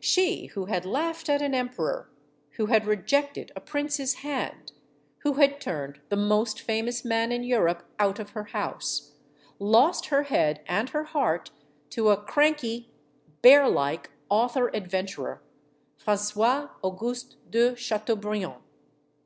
She 0.00 0.48
who 0.52 0.66
had 0.66 0.84
laughed 0.84 1.30
at 1.30 1.40
an 1.40 1.54
emperor, 1.54 2.10
who 2.58 2.66
had 2.66 2.86
rejected 2.86 3.50
a 3.56 3.60
prince's 3.62 4.16
hand, 4.16 4.72
who 5.20 5.32
had 5.40 5.62
turned 5.62 5.98
the 6.10 6.16
most 6.16 6.60
famous 6.60 7.06
man 7.06 7.32
in 7.32 7.42
Europe 7.42 7.86
out 7.98 8.18
of 8.18 8.32
her 8.32 8.44
house, 8.44 9.12
lost 9.58 10.08
her 10.08 10.24
head 10.24 10.60
and 10.68 10.90
her 10.90 11.04
heart 11.04 11.52
to 11.88 12.10
a 12.10 12.18
cranky, 12.18 12.90
bearlike 13.40 14.10
author 14.28 14.68
adventurer, 14.76 15.40
Francois 15.96 16.68
Auguste 16.82 17.36
de 17.50 17.74
Chateaubriand. 17.74 18.60